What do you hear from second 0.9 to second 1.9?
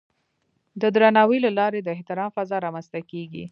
درناوي له لارې د